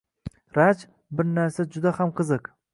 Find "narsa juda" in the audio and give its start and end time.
1.37-1.95